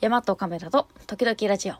[0.00, 1.74] 山とカメラと時々ラジオ。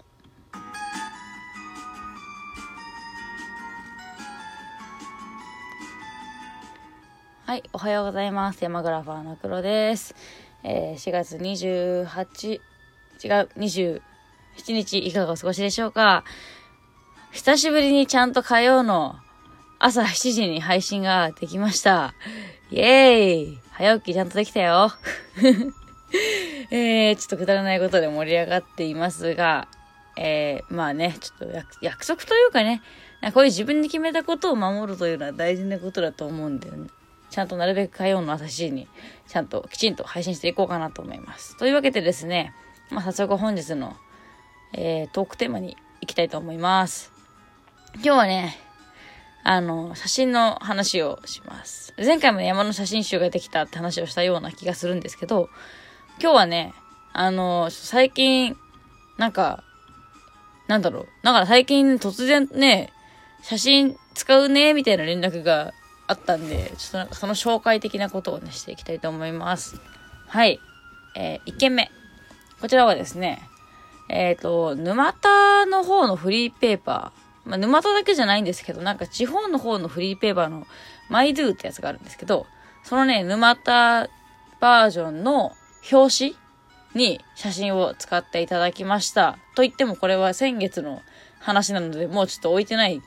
[7.47, 8.65] はい、おはようございます。
[8.65, 10.17] 山グラファーの黒です。
[10.65, 12.61] えー、4月28、違う、
[13.57, 14.01] 27
[14.67, 16.25] 日いかがお過ごしでしょうか
[17.31, 19.15] 久しぶりにちゃんと火曜の
[19.79, 22.15] 朝7時に配信ができました。
[22.73, 24.91] イエーイ早起きちゃんとできたよ。
[26.71, 29.69] えー、ちょっとくだらないことで盛り上がっていますが、
[30.17, 32.83] えー、まあね、ちょっと約束というかね、
[33.21, 36.89] かこういう自分で決めたことを守るというのは大事なことだと思うんだよね。
[37.31, 38.89] ちゃんとなるべく火曜の朝7時に、
[39.27, 41.57] ちゃんときちんと配信していこうかなと思います。
[41.59, 42.55] というわけでですね、
[42.91, 43.97] まあ早速本日の、
[44.73, 47.13] えー、トークテーマに行きたいと思います。
[47.97, 48.59] 今日はね、
[49.45, 51.95] あの、写真の話をします。
[51.97, 55.49] 前回もね、山の写真集ができたって話をしたような気がするんですけど、
[56.21, 56.75] 今日はね、
[57.13, 58.57] あの、最近、
[59.19, 59.63] なんか、
[60.67, 61.07] なんだろう。
[61.23, 62.93] だから最近突然ね、
[63.43, 65.73] 写真使うね、みたいな連絡が
[66.09, 69.81] あったんで、ちょっとなんかその紹介的なことをね、していきたいと思います。
[70.27, 70.61] はい。
[71.17, 71.91] えー、1件目。
[72.61, 73.49] こちらはですね、
[74.09, 77.49] えっ、と、沼田の方のフリーペーパー。
[77.49, 80.67] まあ、沼田だけじゃないんですけど、なんか地方の方のフリーペーパーの
[81.09, 82.47] マイドゥってやつがあるんですけど、
[82.83, 84.09] そのね、沼田
[84.61, 85.53] バージョンの
[85.91, 86.37] 表紙
[86.95, 89.39] に写真を使っていただきました。
[89.55, 91.03] と言ってもこれは先月の
[91.41, 93.01] 話なので、もうちょっと置いてない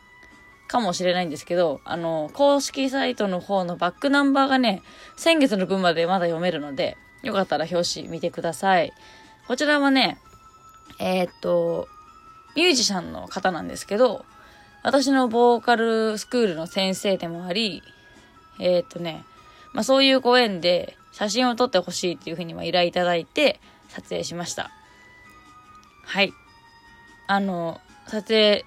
[0.68, 4.82] かもしれないんですけど、あの、公式サイトの方のバックナンバーがね、
[5.18, 8.94] 先月の分までまだ読めるので、よかったら表紙見てください。
[9.48, 10.18] こちらはね、
[11.00, 11.88] えー、っと、
[12.56, 14.26] ミュージシャンの方なんですけど、
[14.84, 17.84] 私のボーカルスクールの先生でもあり、
[18.60, 19.24] えー、っとね、
[19.74, 23.60] まあそういうご縁で写真を撮ってほしいっていうふうに依頼いただいて
[23.90, 24.72] 撮影しました。
[26.04, 26.34] はい。
[27.28, 28.66] あの、撮影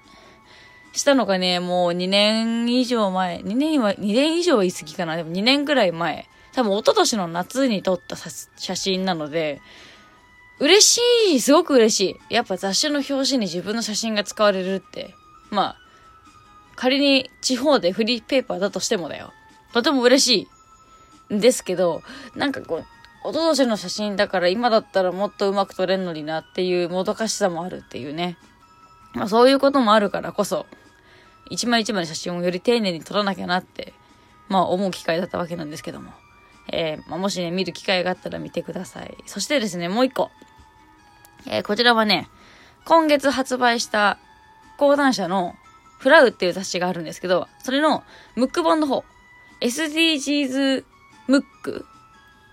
[0.93, 5.15] したのがね、もう2年以上前、2年は、2年以上言い過ぎかな。
[5.15, 6.27] でも2年ぐらい前。
[6.53, 9.61] 多分一昨年の夏に撮った写真なので、
[10.59, 12.33] 嬉しい、すごく嬉しい。
[12.33, 15.13] やっぱ雑誌の表紙に自分の写真が使われるって、
[15.51, 15.77] まあ、
[16.75, 19.33] 仮に地方でフリーペーパーだとしてもだよ。
[19.73, 20.47] とても嬉しい
[21.33, 22.01] んですけど、
[22.35, 22.85] なんかこう、
[23.27, 28.37] 一昨年の写真だから今だったらもっとうまく撮れんのになっていうもどかしさもあるっていうね。
[29.13, 30.65] まあそういうこともあるからこそ、
[31.49, 33.93] 一枚一枚写真をより丁寧に撮らなきゃなって、
[34.47, 36.11] まあ思う機会だったわけなんですけども。
[36.71, 39.15] えー、まあ、もしね、見る機会があったら見てください。
[39.25, 40.31] そしてですね、もう一個。
[41.47, 42.27] えー、こちらはね、
[42.85, 44.17] 今月発売した
[44.77, 45.55] 講談社の
[45.99, 48.03] フラウっていう雑誌があるんですけど、それの
[48.35, 49.03] ムック本の方、
[49.61, 50.83] SDGs
[51.27, 51.85] ムック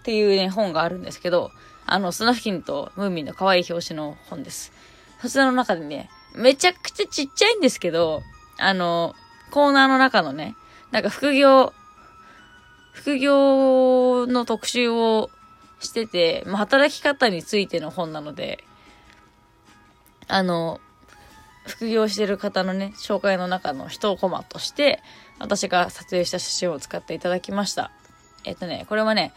[0.00, 1.50] っていうね、本があるんですけど、
[1.86, 4.72] あの、スナフキンとムーミンの可愛い表紙の本です。
[5.20, 8.22] そちらの中でね、めちゃくちゃちっちゃいんですけど、
[8.58, 9.14] あの、
[9.50, 10.56] コーナーの中のね、
[10.90, 11.72] なんか副業、
[12.92, 15.30] 副業の特集を
[15.80, 18.64] してて、まあ、働き方についての本なので、
[20.28, 20.80] あの、
[21.66, 25.02] 副業してる方のね、紹介の中の一コマとして、
[25.38, 27.92] 私が撮影した写真を使っていただきました。
[28.44, 29.32] えっとね、これはね、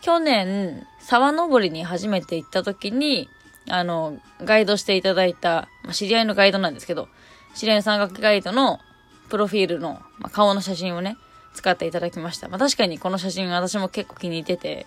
[0.00, 3.28] 去年、沢登りに初めて行った時に、
[3.68, 7.08] あの、ガイドしていただいた、まあ、知り合いのガイドなんですけど、
[7.54, 8.80] 知り合いの山岳ガイドの
[9.28, 11.16] プロフィールの、まあ、顔の写真をね、
[11.54, 12.48] 使っていただきました。
[12.48, 14.86] まあ、確かにこの写真私も結構気に入ってて、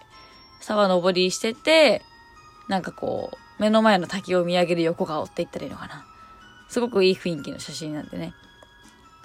[0.61, 2.01] 沢登りしてて、
[2.67, 6.05] なんかこう、目の前の滝を見上げる横顔って言ったらいいのかな。
[6.69, 8.33] すごくいい雰囲気の写真なんでね。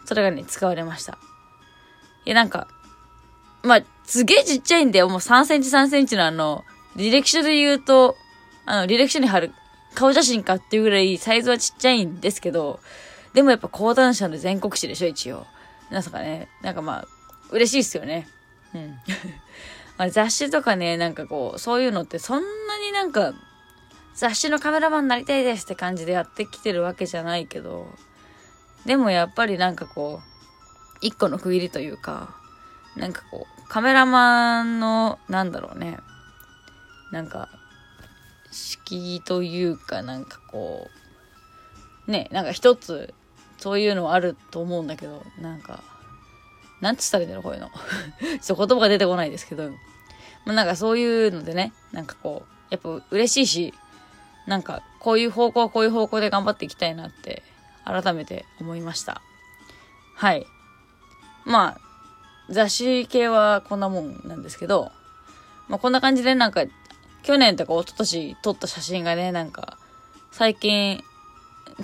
[0.04, 1.18] それがね、使われました。
[2.24, 2.68] いや、なんか、
[3.62, 5.08] まあ、すげえちっちゃいんだよ。
[5.08, 6.64] もう3センチ3センチのあの、
[6.96, 8.16] 履歴書で言うと、
[8.64, 9.52] あの、履歴書に貼る
[9.94, 12.80] 顔写真かっていうぐらいサイズはちっちゃいんですけど、
[13.34, 15.46] でもやっぱ講談社の全国紙でしょ、一応。
[15.90, 17.08] なんすかね、なんかまあ、
[17.50, 18.28] 嬉しいっすよね。
[18.74, 18.98] うん。
[19.96, 23.34] ま あ、雑誌とかね、なんかこう、そういうのってそんなになんか、
[24.14, 27.86] 雑誌のカメラマンになりたいですって感じでやってきてるわけじゃないけど、
[28.84, 32.34] でもやっぱりなんかこう、一個の区切りというか、
[32.96, 35.98] なんかこう、カメラマンの、なんだろうね、
[37.12, 37.48] なんか、
[38.50, 40.88] 敷居というか、なんかこ
[42.06, 43.12] う、ね、なんか一つ、
[43.58, 45.82] そういうのはあると思うんだけど、なんか、
[46.80, 47.70] なんつったらいいんだろう、こういうの。
[48.40, 49.70] ちょっと言葉が出てこないですけど、
[50.46, 53.74] まあ、なんかそういうのでね、なんかこう、やっぱ嬉しいし、
[54.46, 57.42] なんかこういう方向はこういう方向で頑張っていきたいなって、
[57.84, 59.20] 改めて思いました。
[60.14, 60.46] はい。
[61.44, 61.80] まあ、
[62.50, 64.92] 雑誌系はこんなもんなんですけど、
[65.68, 66.64] まあこんな感じでなんか、
[67.22, 69.78] 去年とか一昨年撮った写真がね、なんか、
[70.30, 71.02] 最近、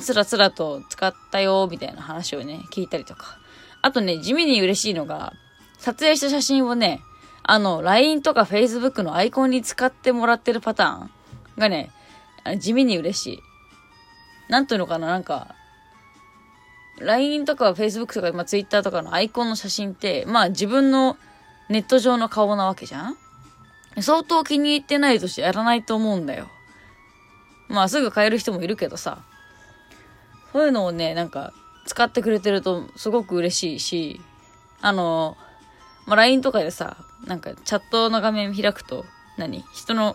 [0.01, 3.39] つらつらと使ったよ、みたいな話をね、聞いたりとか。
[3.83, 5.35] あとね、地味に嬉しいのが、
[5.79, 7.03] 撮影した写真をね、
[7.43, 11.11] あの、LINE とか Facebook のアイコンに使ってもらってるパターン
[11.59, 11.91] がね、
[12.59, 13.39] 地味に嬉しい。
[14.49, 15.55] なんていうのかな、なんか、
[17.01, 21.17] LINE とか Facebook とか、まあ、Twitter とかのアイコンの写真って、まあ自分の
[21.69, 23.17] ネット上の顔なわけじゃん？
[24.01, 26.49] 相当気に入ってないとしてやらないと思うんだよ。
[27.69, 29.19] まあすぐ変える人もいるけどさ。
[30.53, 31.53] そういうのをね、なんか
[31.85, 34.21] 使ってくれてるとすごく嬉しいし、
[34.81, 35.37] あの、
[36.07, 36.97] まあ、LINE とかでさ、
[37.27, 39.05] なんかチャットの画面開くと
[39.37, 40.15] 何、人の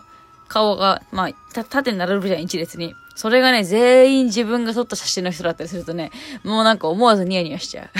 [0.50, 2.94] 顔が、まあ、縦に並ぶじゃん、一列に。
[3.14, 6.10] それがね、全員自分が撮った写真の人だったりするとね、
[6.42, 7.90] もうなんか思わずニヤニヤしちゃう。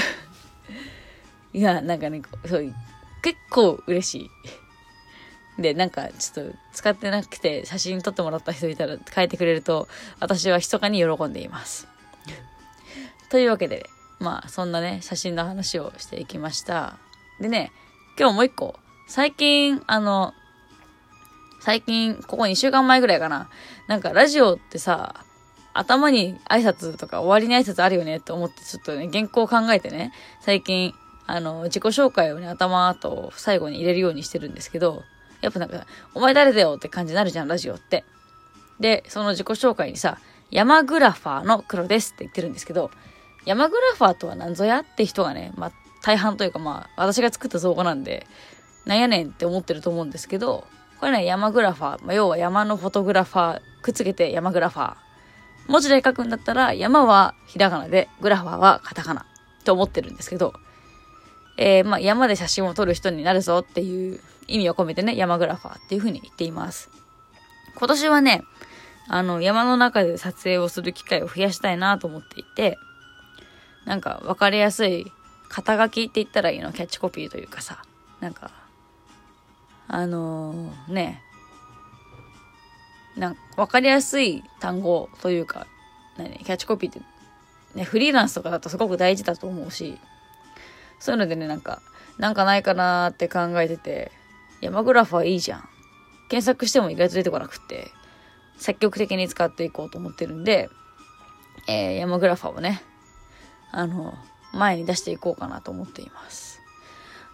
[1.57, 2.75] いや、なんかね、そう、
[3.23, 4.31] 結構嬉し
[5.59, 5.63] い。
[5.63, 9.87] で、なんか、ちょっと使ってなくて写真撮ってもらった人いたら変えてくれると、
[10.19, 11.87] 私は密かに喜んでいます。
[13.31, 13.89] というわけで、
[14.19, 16.99] まあ、そんなね、写真の話をしていきました。
[17.41, 17.71] でね、
[18.19, 18.75] 今日もう一個、
[19.07, 20.35] 最近、あの、
[21.61, 23.51] 最近、ここ2週間前ぐらいかな。
[23.87, 25.15] なんかラジオってさ、
[25.75, 30.95] 頭に挨拶とか終わりに挨拶あるよねって思ってちょっとね、原稿を考えてね、最近、
[31.27, 35.05] あの、自己紹介をね、頭と最後に入れるようにしてるんですけど、
[35.43, 38.05] やっぱなんか、お前誰だよって感じになるじゃん、ラジオって。
[38.81, 40.19] で、その自己紹介にさ、
[40.51, 42.91] 山グラファーの黒ですって言ってるんですけど、
[43.45, 45.73] 山グラファーとは何ぞやって人がね、まあ、
[46.03, 48.27] 大半というかまあ、私が作った造語なんで、
[48.87, 50.67] なんやねんって思ってると思うんですけど、
[51.01, 52.05] これね、山グラファー。
[52.05, 53.61] まあ、要は山のフォトグラファー。
[53.83, 54.95] くっつけて山グラファー。
[55.67, 59.25] 文字で書くんだったら、山はひらがなで、グラファーはカタカナ。
[59.65, 60.53] と思ってるんですけど、
[61.57, 66.91] えー、まあ、山で写真を撮る人になるぞっていう意味を込めてね、山グラファーっていう風に言っています。
[67.77, 68.43] 今年はね、
[69.09, 72.79] あの、山の中で撮影をする機会を増やしたいなと思っていて、
[73.87, 75.11] なんか分かりやすい
[75.49, 76.73] 肩書きって言ったらいいの？
[76.73, 77.83] キャッチコピーというかさ、
[78.21, 78.51] なんか
[79.93, 81.21] あのー、ね、
[83.17, 85.67] なんわかりやすい単語というか、
[86.17, 87.01] 何、キャッチコピーって、
[87.75, 89.99] ね、フリーランスとかだとすごく大事だと思うし、
[91.01, 91.83] そういうのでね、なんか、
[92.19, 94.13] なんかないかなって考えてて、
[94.61, 95.69] 山グラファーいいじゃん。
[96.29, 97.91] 検索しても意外と出てこなくって、
[98.59, 100.71] 積極的に使っていこうと思ってるんで、
[101.67, 102.81] えー、山グラファーをね、
[103.73, 104.15] あの、
[104.53, 106.60] 前に出していこうかなと思っています。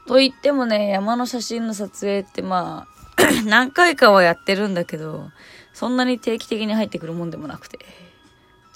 [0.07, 2.87] と言ってもね、山の写真の撮影ってま
[3.17, 5.31] あ、 何回かはやってるんだけど、
[5.73, 7.85] そんなに定期的に入ってくるもんでもなくて、ちょ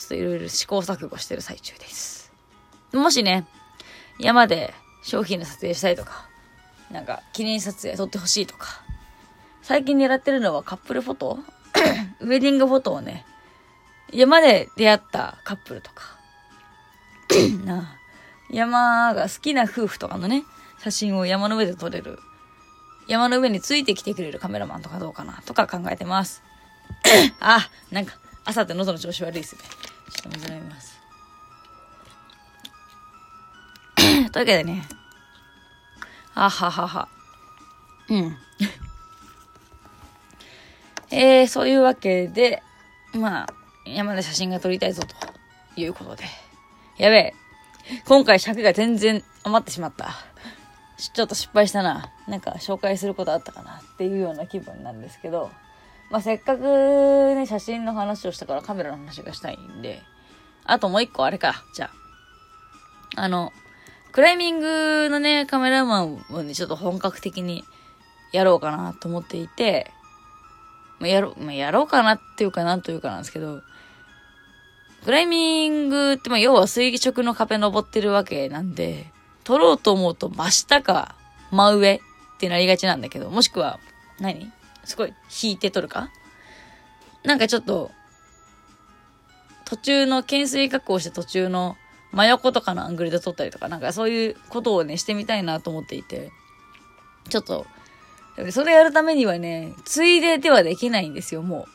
[0.06, 2.32] っといろいろ試行錯誤してる最中です。
[2.92, 3.46] もしね、
[4.18, 6.28] 山で商品の撮影したいとか、
[6.90, 8.82] なんか記念撮影撮ってほしいとか、
[9.62, 11.38] 最近狙ってるのはカップルフォト
[12.20, 13.24] ウェディングフォトをね、
[14.12, 16.18] 山で出会ったカップルとか、
[17.64, 17.96] な
[18.50, 20.42] 山が好きな夫婦とかのね、
[20.82, 22.18] 写真を山の上で撮れる。
[23.06, 26.42] 山の上についてきてくれるカメラマンとかどうかなとか考えてます。
[27.40, 29.62] あ、なんか、朝って喉の調子悪いですね。
[30.12, 31.00] ちょっと水飲みます。
[33.96, 34.88] というわけでね。
[36.34, 37.08] あははは。
[38.08, 38.38] うん。
[41.10, 42.62] えー、そういうわけで、
[43.12, 43.48] まあ、
[43.84, 46.24] 山で写真が撮りたいぞということで。
[46.96, 47.34] やべえ。
[48.04, 50.14] 今回尺が全然余ってしまった。
[51.08, 52.12] ちょっと失敗したな。
[52.28, 55.50] なんか紹介することあったかなっていうような気分なんですけど、
[56.10, 60.02] まあ、せっかくね、写真の話をしたからカメラの話がしたいんで、
[60.64, 61.90] あともう一個あれか、じゃ
[63.16, 63.22] あ。
[63.22, 63.52] あの、
[64.12, 67.64] クライミングのね、カメラマンをね、ちょっと本格的に
[68.32, 69.90] やろうかなと思っていて、
[70.98, 73.62] まあ、やろう、まあ、やろうかなっていうかなんというかなんですけど、
[75.04, 79.12] クライミングって、ま、要は垂直の壁登ってるわけなんで、
[79.50, 81.16] 撮ろうと思うと真下か
[81.50, 82.00] 真上っ
[82.38, 83.80] てなりがちなんだけど、もしくは
[84.20, 84.52] 何、
[84.84, 86.10] すごい引いて撮るか？
[87.24, 87.90] なんかちょっと、
[89.64, 91.76] 途中の懸垂加工して途中の
[92.12, 96.30] 真横とかのアングルで撮ったりとか、なんかそういうことをね、してみたいなと思っていて、
[97.28, 97.66] ちょっと、
[98.52, 101.66] それやるためにはね、ついでではできないんですよ、も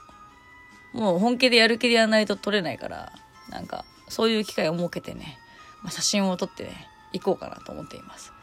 [0.94, 0.98] う。
[0.98, 3.12] もう本気でやる気でやらないと撮れないから、
[3.50, 5.38] なんか、そういう機会を設けてね、
[5.84, 6.88] まあ、写真を撮ってね、
[7.20, 8.34] 行こうかなと思っています。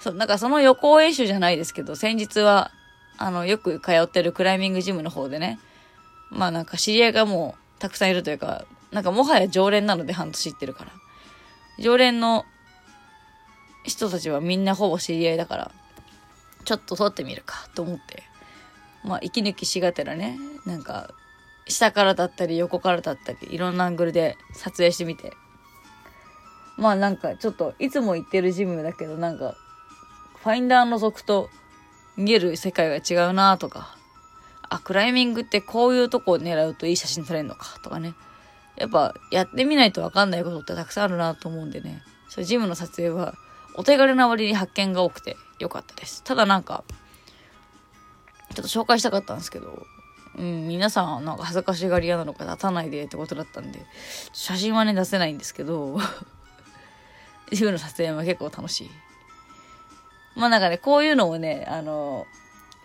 [0.00, 2.70] そう、なんかその予行演習じゃないですけど、先日は、
[3.18, 5.60] あの、よく通ってるクライミングジムの方でね、
[6.30, 10.92] まあなんか知り合いがもうたくさんいるというか、なんかもはや常連なので半年行ってるから。
[11.78, 12.44] 常連の
[13.84, 15.70] 人たちはみんなほぼ知り合いだから、
[16.64, 18.22] ちょっと撮ってみるかと思って、
[19.04, 21.10] まあ、息抜きしがてらね、なんか、
[21.66, 25.32] 下からだったり横からだったり、いろんなアングルで撮影してみて。
[26.76, 29.54] まあなんかちょっと、いつも行ってるジムだけど、なんか、
[30.42, 31.48] ファインダーの族と
[32.16, 33.96] 見える世界が違うなとか、
[34.68, 38.14] あ、クライミングってこういうとこを狙うといい写真撮れるのかとかね。
[38.76, 42.02] やっぱやってみないとわかんないことってたくさんあるなと思うんでね。
[42.30, 43.34] それジムの撮影は
[43.76, 46.24] お手軽な割に発見が多くてよかったです。
[46.24, 46.84] ただなんか、
[48.54, 49.86] ちょっと紹介したかったんですけど、
[50.38, 53.84] うん、皆さんはなんか恥ずかしがり屋なのか出さないでってことだったんで、
[54.32, 55.98] 写真はね出せないんですけど、
[57.52, 58.90] ジムの撮影は結構楽しい。
[60.34, 62.26] まあなんかね、こういうのをね、あの、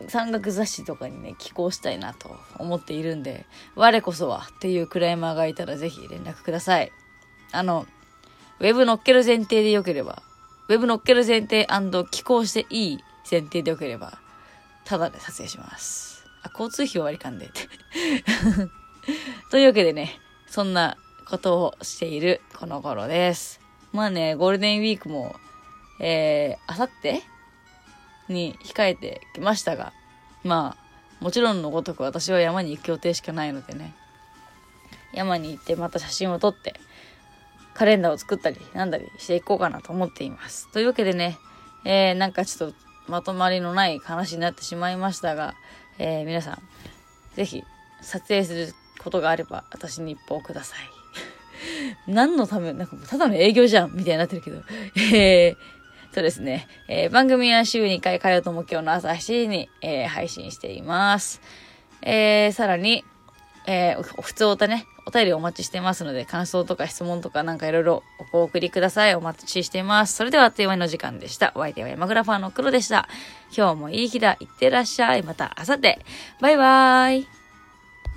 [0.08, 3.46] 山岳雑誌とかにね、寄稿したいなと思っているんで、
[3.76, 6.92] 我こそはっていうクライマーがいたらぜひ連絡ください。
[7.52, 7.88] あの、
[8.60, 10.22] ウェブ乗っける前提でよければ、
[10.68, 11.68] ウェブ乗っける前提
[12.12, 14.20] 寄稿していい前提でよければ、
[14.86, 16.26] ただで撮影します。
[16.44, 17.68] あ、交通費は割り勘でって。
[19.50, 23.67] というわけでね、そんなことをしているこの頃です。
[23.98, 25.36] まあね、ゴールデンウィークも、
[26.00, 27.24] えー、あさって
[28.30, 29.92] に控えてきましたが、
[30.44, 30.78] ま
[31.20, 33.96] あ、もちろんのごとく私は山に行く予定しかないのでね、
[35.14, 36.76] 山に行ってまた写真を撮って、
[37.74, 40.72] カレンダーを作ったり、なんだりしていこうかなと思っています。
[40.72, 41.40] というわけでね、
[41.84, 42.78] えー、なんかちょっと
[43.08, 45.56] まとまりのない話になってしまいましたが、
[45.98, 46.62] えー、皆さん、
[47.36, 47.64] ぜひ
[48.04, 50.97] 撮影することがあれば私に一報ください。
[52.06, 54.62] 何のため、なんかただの営業じゃんみたいになってるけど、
[55.14, 55.56] えー、
[56.14, 56.68] そうですね。
[56.88, 61.42] えー、番組は週2回火曜と木曜の朝7時に、えー、配信しています。
[62.02, 63.04] えー、さらに、
[63.68, 69.16] えー、普通おたね、お便りお待ちしてますので、感想とか質問とかなんかいろいろお送りください。
[69.16, 70.16] お待ちしています。
[70.16, 71.52] それではあっという間の時間でした。
[71.56, 73.08] お相手は山グラファーの黒でした。
[73.56, 74.38] 今日もいい日だ。
[74.40, 75.24] いってらっしゃい。
[75.24, 76.00] また明後日。
[76.42, 77.37] バイバーイ。